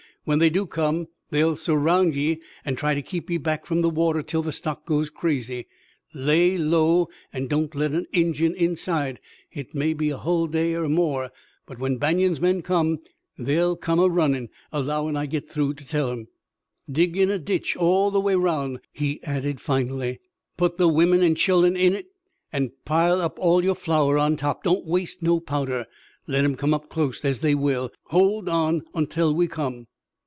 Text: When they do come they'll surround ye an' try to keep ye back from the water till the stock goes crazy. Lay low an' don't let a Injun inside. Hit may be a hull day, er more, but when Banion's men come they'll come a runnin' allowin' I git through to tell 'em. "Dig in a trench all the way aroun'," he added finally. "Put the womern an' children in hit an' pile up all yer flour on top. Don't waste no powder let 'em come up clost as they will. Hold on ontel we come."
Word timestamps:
When 0.23 0.37
they 0.37 0.51
do 0.51 0.67
come 0.67 1.07
they'll 1.31 1.55
surround 1.55 2.13
ye 2.13 2.43
an' 2.63 2.75
try 2.75 2.93
to 2.93 3.01
keep 3.01 3.31
ye 3.31 3.37
back 3.37 3.65
from 3.65 3.81
the 3.81 3.89
water 3.89 4.21
till 4.21 4.43
the 4.43 4.51
stock 4.51 4.85
goes 4.85 5.09
crazy. 5.09 5.65
Lay 6.13 6.59
low 6.59 7.07
an' 7.33 7.47
don't 7.47 7.73
let 7.73 7.91
a 7.95 8.05
Injun 8.13 8.53
inside. 8.53 9.19
Hit 9.49 9.73
may 9.73 9.95
be 9.95 10.11
a 10.11 10.17
hull 10.17 10.45
day, 10.45 10.75
er 10.75 10.87
more, 10.87 11.31
but 11.65 11.79
when 11.79 11.97
Banion's 11.97 12.39
men 12.39 12.61
come 12.61 12.99
they'll 13.35 13.75
come 13.75 13.99
a 13.99 14.07
runnin' 14.07 14.49
allowin' 14.71 15.17
I 15.17 15.25
git 15.25 15.49
through 15.49 15.73
to 15.73 15.87
tell 15.87 16.11
'em. 16.11 16.27
"Dig 16.87 17.17
in 17.17 17.31
a 17.31 17.39
trench 17.39 17.75
all 17.75 18.11
the 18.11 18.19
way 18.21 18.35
aroun'," 18.35 18.79
he 18.91 19.23
added 19.23 19.59
finally. 19.59 20.19
"Put 20.55 20.77
the 20.77 20.87
womern 20.87 21.23
an' 21.23 21.33
children 21.33 21.75
in 21.75 21.93
hit 21.93 22.09
an' 22.53 22.73
pile 22.85 23.19
up 23.21 23.39
all 23.39 23.63
yer 23.65 23.73
flour 23.73 24.19
on 24.19 24.35
top. 24.35 24.61
Don't 24.61 24.85
waste 24.85 25.23
no 25.23 25.39
powder 25.39 25.87
let 26.27 26.43
'em 26.45 26.55
come 26.57 26.75
up 26.75 26.89
clost 26.91 27.25
as 27.25 27.39
they 27.39 27.55
will. 27.55 27.91
Hold 28.09 28.47
on 28.47 28.81
ontel 28.93 29.33
we 29.33 29.47
come." 29.47 29.87